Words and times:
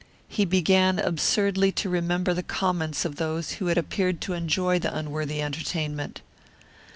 He 0.27 0.45
began 0.45 0.97
absurdly 0.97 1.71
to 1.73 1.87
remember 1.87 2.33
the 2.33 2.41
comments 2.41 3.05
of 3.05 3.17
those 3.17 3.51
who 3.51 3.67
had 3.67 3.77
appeared 3.77 4.19
to 4.21 4.33
enjoy 4.33 4.79
the 4.79 4.91
unworthy 4.97 5.43
entertainment. 5.43 6.21